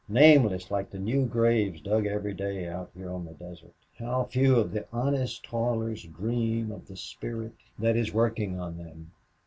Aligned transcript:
Nameless 0.09 0.71
like 0.71 0.89
the 0.89 0.97
new 0.97 1.27
graves 1.27 1.79
dug 1.79 2.07
every 2.07 2.33
day 2.33 2.67
out 2.67 2.89
here 2.95 3.11
on 3.11 3.23
the 3.23 3.33
desert.... 3.33 3.75
How 3.99 4.23
few 4.23 4.55
of 4.55 4.71
the 4.71 4.87
honest 4.91 5.43
toilers 5.43 6.01
dream 6.05 6.71
of 6.71 6.87
the 6.87 6.97
spirit 6.97 7.53
that 7.77 7.95
is 7.95 8.11
working 8.11 8.59
on 8.59 8.79
them. 8.79 9.11